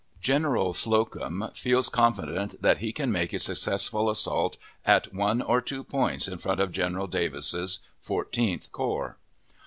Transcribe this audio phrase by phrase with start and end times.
[0.19, 5.83] General Slocum feels confident that he can make a successful assault at one or two
[5.83, 9.17] points in front of General Davis's (Fourteenth) corps.